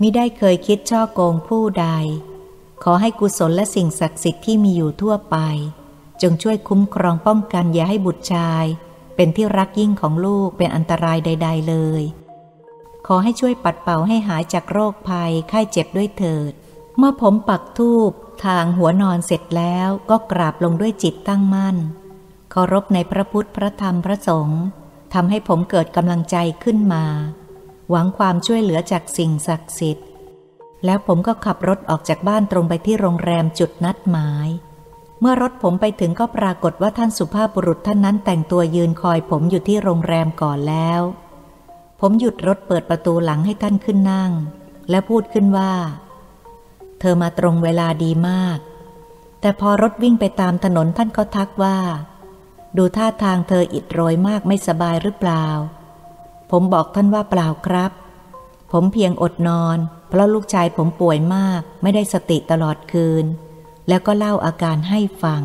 [0.00, 1.88] มิได้เคยคิดช่อโกงผู้ใด
[2.84, 5.36] ขอให้กุศลและสิ่งศักดิ์สิทธิ์ที่มีอยู่ทั่วไป
[6.22, 8.64] จงช่วยคุ้มครองป้องกันอย่าให้บุตรชาย
[9.16, 12.02] เป็นที่รักยิ่งของลูกเป็นอันตรายใด ๆ เลย
[13.06, 16.52] ขอให้ช่วยปัดเป่าให้หายจากโรคภัยไข้เจ็บด้วยเถิด
[16.96, 18.10] เมื่อผมปักทูบ
[18.44, 21.76] ทางหัวนอนเสร็จแล้วก็กราบลงด้วยจิตตั้งมั่น
[22.50, 24.62] เคารพในพระพุทธพระธรรมพระสงฆ์
[25.14, 27.04] ทำให้ผมเกิดกำลังใจขึ้นมา
[27.90, 30.06] หวังความช่วยเหลือจากสิ่งศักดิ์สิทธิ์
[30.84, 34.48] แล้วผมก็ขับรถออกจากบ้านตรงไปที่โรงแรมจุดนัดหมาย
[35.20, 41.00] เมื่อรถผมไปถึงก็ปรากฏว่าท่านสุภาพบุรุษท่านนั้นแต่งตัวยืนคอยผมอยู่ที่โรงแรมก่อนแล้ว
[42.00, 44.32] ผมหยุดรถเปิดประตูหลังให้ท่านขึ้นนั่ง
[44.90, 45.72] และพูดขึ้นว่า
[47.00, 48.58] เธอมาตรงเวลาดีมาก
[49.40, 51.78] แต่พอรถวิ่งไปตามถนนท่านก็ทักว่า
[52.76, 55.46] ดูท่าทางเธออิดโรยมากไม่สบายหรือเปล่า
[56.50, 57.92] ผมบอกท่านว่าเปล่าครับ
[58.72, 59.78] ผมเพียงอดนอน
[60.08, 63.24] เพราะลูกชายผมป่วยมากไม่ได้สติตลอดคืน
[63.88, 65.42] แล้วก็เล่าอาการให้ฟัง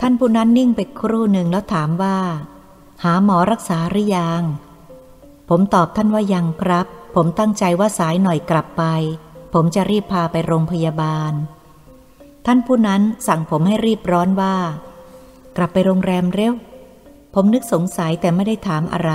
[0.00, 2.18] ท่านผู้นั้นนิ่งไปครู่หนึ่งแล้วถามว่า
[3.04, 4.42] หาหมอรักษาหรือยัง
[5.48, 8.84] ผมตอบท่านว่ายังครับ ผมตั้งใจว่าสายหน่อยกลับไป
[9.54, 11.32] ผมจะรีบพาไปโรงพยาบาล
[12.46, 14.56] ท่านผู้นั้นสั่งผมให้รีบร้อนว่า
[15.56, 16.54] กลับไปโรงแรมเร็ว
[17.34, 19.12] ผมนึกสงสัยแต่ไม่ได้ถามอะไร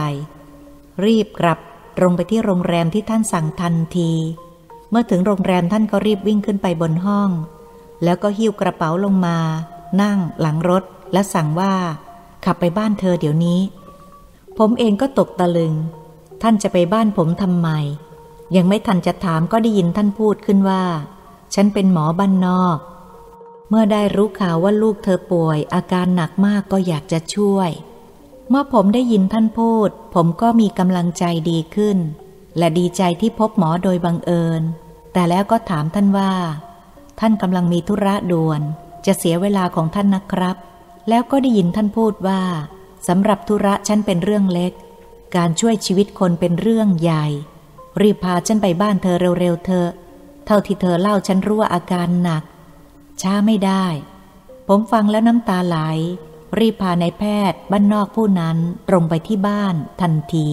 [1.06, 1.60] รีบกลับ
[1.98, 4.12] ตรงไปที่โรงแรมที่ท่านสั่งทันที
[4.90, 7.30] เมื่อถึงโรงแรมท่านก็รีบวิ่งขึ้นไปบนห้อง
[8.04, 9.38] แล้วก็หิ้วกระเป๋าลงมา
[10.02, 10.84] นั่งหลังรถ
[11.14, 11.74] และสั่งว่า
[12.46, 13.60] ขับไปบ้านเธอเดี๋ยวนี้
[14.58, 15.74] ผมเองก็ตกตะลึง
[16.42, 17.70] ท่านจะไปบ้านผมทำไม
[18.56, 20.84] ยังไม่ทันจะถามก็ได้ยินท่านพูดขึ้นว่า
[21.54, 22.78] ฉันเป็นหมอบ้านนอก
[23.70, 27.70] เมื่อได้รู้ข่าวว่าลูกเธอป่วย อาการหนักมากก็อยากจะช่วย
[28.50, 31.98] เมื่อผมได้ยินท่านพูด ผมก็มีกำลังใจดีขึ้น
[32.58, 34.62] และดีใจที่พบหมอโดยบังเอิญ
[35.14, 36.32] แต่แล้วก็ถามท่านว่า
[37.20, 38.62] ท่านกำลังมีธุระด่วน
[39.06, 40.58] จะเสียเวลาของท่านนะครับ
[41.10, 42.42] แล้วก็ได้ยินท่านพูดว่า
[43.08, 44.74] สำหรับธุระฉันเป็นเรื่องเล็ก
[45.36, 47.26] การช่วยชีวิตคนเป็นเรื่องใหญ่
[48.02, 49.88] รีบพาฉันไปบ้านเธอเร็วๆเธอ
[50.46, 52.44] เท่าที่เธอเล่าฉันรู้ว่าอาการหนัก
[53.22, 53.86] ช้าไม่ได้
[54.68, 55.78] ผมฟังแล้วน้ำตาไหล
[56.58, 58.58] รีบพาในแพทย์บ้านนอกผู้นั้น
[58.90, 60.50] ตรงไปที่บ้านทันที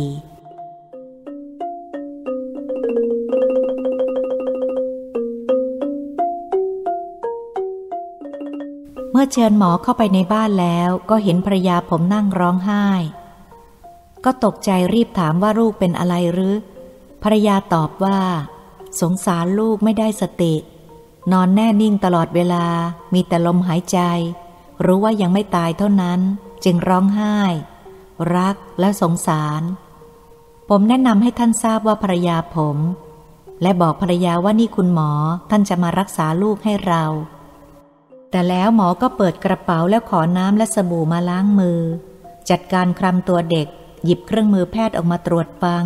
[9.10, 12.86] เมื่อเชิญหมอเข้าไปในบ้านแล้วก็เห็นภรยาผมนั่งร้องไห้
[14.24, 16.54] ก็ตกใจรีบถามว่าลูกเป็นอะไรหรือ
[17.22, 18.18] ภรยาตอบว่า
[19.00, 20.54] สงสารลูกไม่ได้สติ
[21.32, 22.66] นอนแน่นิ่งตลอดเวลา
[23.12, 23.98] มีแต่ลมหายใจ
[24.84, 26.20] รู้ว่ายังไม่ตายเท่านั้น
[26.64, 27.38] จึงร้องไห้
[28.36, 29.62] รักและสงสาร
[30.68, 32.76] ผมแนะนำให้ท่านทราบว่าภรรยาผม
[33.62, 35.10] และบอกภรรยาว่านี่คุณหมอ
[35.50, 37.04] ท่านจะมารักษาลูกให้เรา
[38.30, 41.80] แต่แล้วหมอก็เปิดกระเป๋าแล้วขอน้ำและสบู่มาล้างมือ
[42.50, 43.68] จัดการคลำตัวเด็ก
[44.04, 45.84] หยิบเครื่องมือแพทย์ออกมาตรวจฟัง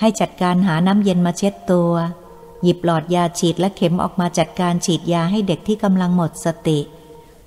[0.00, 1.92] ให้จัดการหาน้ำเย็นมาเช็ดตัว
[2.62, 6.78] หยิบหลอดยาฉีดและเข็มออกมาจัดการฉีดยาให้เด็กที่กำลังหมดสติ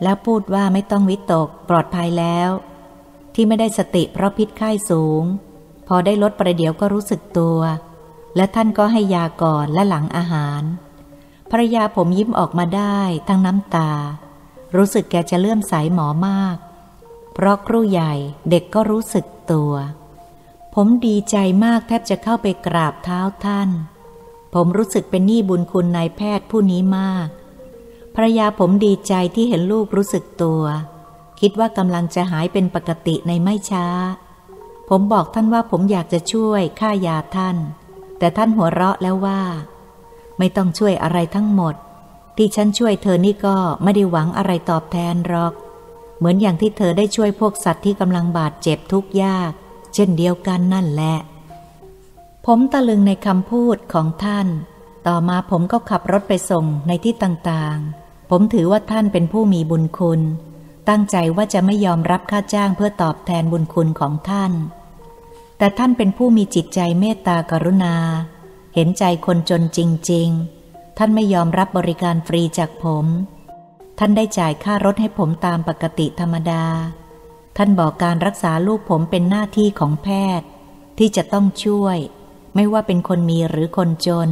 [0.04, 2.50] แล้วพูดว่าไม่ต้องวิตกปลอดภัยแล้ว
[3.34, 5.24] ที่ไม่ได้สติเพราะพิษไข้สูง
[5.88, 7.60] พอได้ลดประเดี๋ยวก็รู้สึกตัว
[8.36, 10.62] และท่านก็ให้ยาก่อนและหลังอาหาร
[11.52, 13.92] ภรยาผมยิ้มออกมาได้ทั้งน้ำตา
[14.76, 16.58] รู้สึกแกจะเลื่อมใสหมอมาก
[17.34, 18.14] เพราะครูใหญ่
[18.50, 19.74] เด็กก็รู้สึกตัว
[20.76, 23.70] ผมดีใจมากแทบจะเข้าไปกราบเท้าท่าน
[24.54, 27.28] ผมรู้สึกเป็นหนี้บุญคุณนายแพทย์ผู้นี้มาก
[28.16, 30.64] ภรรยาผมดีใจที่เห็นลูกรู้สึกตัว
[31.40, 33.88] คิดว่ากำลังจะหายเป็นปกติในไม่ช้า
[34.90, 37.58] ผมบอกท่านว่าผมอยากจะช่วยค่ายาท่าน
[38.20, 39.42] แต่ท่านหัวเราะแล้วว่า
[40.38, 41.76] ไม่ต้องช่วยอะไรทั้งหมด
[42.38, 45.54] ที่ฉันช่วยเธอนี่ก็ไม่ได้หวังอะไรตอบแทนหรอก
[46.18, 49.52] เหมือนอย่างที่เธอได้ช่วยพวกสัตว์ที่กำลังบาดเจ็บทุกยาก
[49.94, 51.16] เช่นเดียวกันนั่นแหละ
[52.46, 54.48] ผมตะลึงในคำพูดของท่าน
[55.08, 60.22] ต่อมาผมก็ขับรถไปส่งในที่ต่างๆ ผมถือว่าท่านเป็นผู้มีบุญคุณ
[60.90, 64.52] ตั้งใจว่าจะไม่ยอมรับค่าจ้างเพื่อตอบแทนบุญคุณของท่าน
[65.58, 67.96] แต่ท่านเป็นผู้มีจิตใจเมตตากรุณา
[68.76, 69.80] เห็นใจคนจนจ
[70.12, 70.28] ริง
[70.64, 73.06] ๆ ท่านไม่ยอมรับบริการฟรีจากผม
[74.00, 76.66] ท่านได้จ่ายค่ารถให้ผมตามปกติธรรมดา
[77.58, 80.08] ท่านบอกการรักษาลูกผมเป็นหน้าที่ของแพ
[80.40, 80.48] ทย์
[80.98, 81.98] ที่จะต้องช่วย
[82.56, 84.30] ไม่ว่าเป็นคนมีหรือคนจน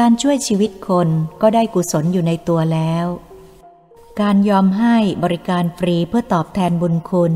[0.00, 1.08] การช่วยชีวิตคน
[1.42, 3.06] ก็ได้กุศลอยู่ในตัวแล้ว
[4.20, 7.32] การยอมให้บริการฟรีเพื่อตอบแทนบุญคุณ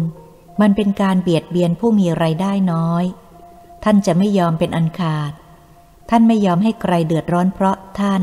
[0.61, 3.05] มันเป็นการเบียดเบียนผู้มีไรายได้น้อย
[3.85, 5.33] ท่านจะไม่ยอมเป็นอันขาด
[6.11, 8.23] ท่านไม่ยอมให้ใครเดือดร้อนเพราะท่าน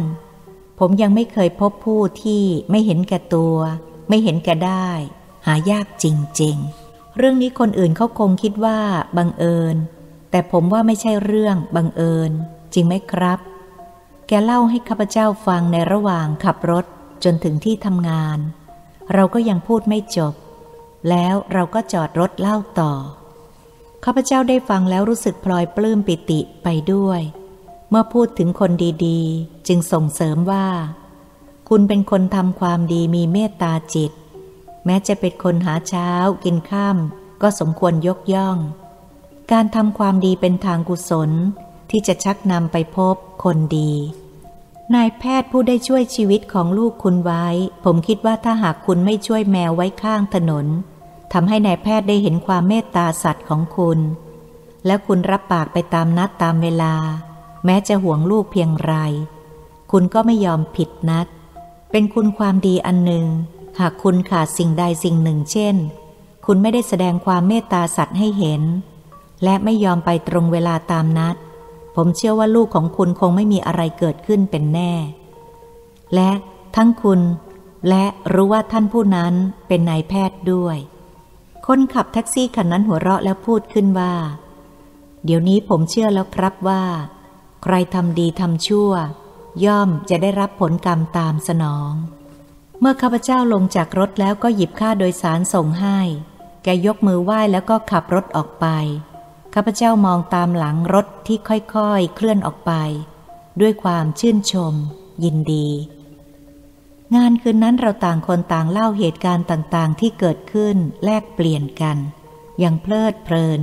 [0.79, 3.57] ผมยังไม่เคยพบผู้ที่ไม่เห็นแก่ตัว
[4.09, 4.89] ไม่เห็นแก่ได้
[5.45, 6.05] หายากจ
[6.41, 6.55] ริง
[6.87, 8.79] ๆ เรื่องนี้คนอื่นเขาคงคิดว่า
[9.17, 9.75] บังเอิญ
[10.31, 12.31] แต่ผมว่าไม่ใช่เรื่องบังเอิญ
[12.73, 13.39] จริงไหมครับ
[14.27, 16.85] แกเล่าให้ข้าพเจ้าฟังในระหว่างขับรถ
[17.23, 18.39] จนถึงที่ทำงาน
[19.13, 20.33] เราก็ยังพูดไม่จบ
[21.09, 22.93] แล้วเราก็จอดรถเล่าต่อ
[24.03, 27.21] ข้าพเจ้าได้ฟังแล้วรู้สึกพลอยปลื้มปิติไปด้วย
[27.89, 28.71] เมื่อพูดถึงคน
[29.05, 30.67] ดีๆ จึงส่งเสริมว่า
[31.69, 34.11] คุณเป็นคนทำความดีมีเมตตาจิต
[34.85, 36.09] แม้จะเป็นคนหาเช้า
[36.43, 36.97] กินข้าม
[37.41, 38.57] ก็สมควรยกย่อง
[39.51, 41.31] การทำความดีเป็นทางกุศล
[41.89, 43.91] ที่จะชักนำไปพบคนดี
[44.95, 47.45] นายแพทย์ผู้ได้ช่วยชีวิตของลูกคุณไว้
[47.85, 50.65] ผมคิดว่าถ้าหากคุณไม่ช่วยแมวไว้ข้างถนน
[51.33, 53.99] ทำให้นายแพทย์ได้เห็นความเมตตาสัตว์ของคุณ
[54.85, 56.95] และคุณรับปากไปตามนัดตามเวลา
[57.65, 58.93] แม้จะห่วงลูกเพียงไร
[59.91, 61.27] คุณก็ไม่ยอมผิดนัด
[61.91, 63.25] เป็นคุณความดีอันหนึ่ง
[63.79, 65.75] หากคุณขาดสิ่งใดสิ่งหนึ่งเช่น
[66.45, 68.61] คุณไม่ได้แสดงความเมตตาสัตว์ให้เห็น
[69.43, 71.35] และไม่ยอมไปตรงเวลาตามนัด
[71.95, 74.93] ผมเชื่อว่าลูกของคุณคงไม่มีอะไรเกิดขึ้นเป็นแน่
[76.15, 76.31] และ
[76.75, 77.21] ทั้งคุณ
[77.89, 79.33] และรู้ว่าท่านผู้นั้น
[79.67, 80.77] เป็นนายแพทย์ด้วย
[81.67, 84.13] คนขับแท็กซี่คันนั้นหัวเราะแล้วพูดขึ้นว่า
[85.25, 86.83] เดี๋ยวนี้ผมเชื่อแล้วครับว่า
[87.63, 88.91] ใครทำดีทำชั่ว
[89.65, 91.91] ย่อมจะได้รับผลกรรมตามสนอง
[92.79, 95.99] เมื่อข้าพเจ้าลงจากรถแล้วก็หยิบค่าโดยสารส่งให้
[96.63, 98.65] แกยกมือไหว้แล้วก็ขับรถออกไป
[99.57, 101.37] ข้าพเจ้ามองตามหลังรถที่
[101.75, 102.71] ค่อยๆ เคลื่อนออกไป
[103.61, 104.73] ด้วยความชื่นชม
[105.23, 105.67] ยินดี
[107.15, 111.97] งานคืนนั้นเราต่างคนต่างเล่าเหตุการณ์ต่างๆ ที่เกิดขึ้นแลกเปลี่ยนกัน
[112.59, 113.59] อย่างเพลิดเพลิน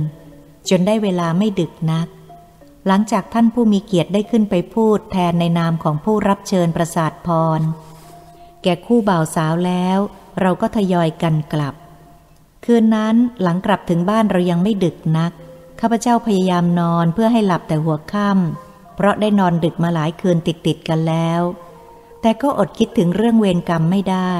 [0.69, 2.07] จนได้เวลาไม่ดึกนัก
[2.87, 7.29] หลังจากท่านผู้มีเกียรติได้ขึ้นไปพูดแทนในนามของผู้รับเชิญประสาทพ
[7.59, 7.61] ร
[8.63, 9.99] แก่คู่บ่าวสาวแล้ว
[10.41, 11.75] เราก็ทยอยกันกลับ
[12.65, 15.33] คืนนั้นหลังกลับถึงบ้านเรายังไม่ดึกนัก
[15.85, 21.41] ข้าพเจ้าพยายามนอนเพื่อให้หลับแต่หัวค่ำเพราะได้นอนดึกมาหลายคืนติดๆกันแล้ว
[22.21, 24.33] แต่ก็อดคิดถึงเรื่องเวรกรรมไม่ได้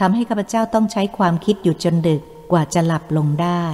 [0.00, 2.22] ทำให้ข้าพเจ้าต้องใช้ความคิดอยู่จนดึก
[2.52, 3.64] กว่าจะหลับลงได้